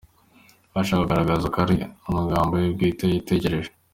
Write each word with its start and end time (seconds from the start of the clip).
ashaka 0.79 1.01
kugaragaza 1.03 1.45
ko 1.53 1.57
ari 1.65 1.75
amagambo 2.09 2.53
ye 2.61 2.67
bwite 2.75 3.03
yitekerereje. 3.11 3.71